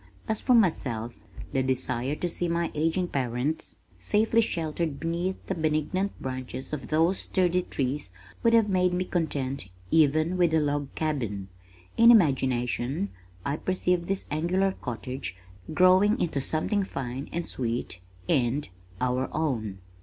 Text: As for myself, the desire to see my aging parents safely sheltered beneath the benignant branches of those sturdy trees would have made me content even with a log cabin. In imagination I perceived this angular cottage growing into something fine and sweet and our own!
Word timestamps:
As 0.27 0.41
for 0.41 0.55
myself, 0.55 1.13
the 1.53 1.61
desire 1.61 2.15
to 2.15 2.27
see 2.27 2.47
my 2.47 2.71
aging 2.73 3.07
parents 3.09 3.75
safely 3.99 4.41
sheltered 4.41 4.99
beneath 4.99 5.35
the 5.45 5.53
benignant 5.53 6.19
branches 6.19 6.73
of 6.73 6.87
those 6.87 7.19
sturdy 7.19 7.61
trees 7.61 8.11
would 8.41 8.53
have 8.53 8.67
made 8.67 8.95
me 8.95 9.05
content 9.05 9.69
even 9.91 10.37
with 10.37 10.55
a 10.55 10.59
log 10.59 10.89
cabin. 10.95 11.49
In 11.97 12.09
imagination 12.09 13.09
I 13.45 13.57
perceived 13.57 14.07
this 14.07 14.25
angular 14.31 14.71
cottage 14.71 15.37
growing 15.71 16.19
into 16.19 16.41
something 16.41 16.81
fine 16.83 17.29
and 17.31 17.45
sweet 17.45 18.01
and 18.27 18.67
our 19.01 19.29
own! 19.31 19.81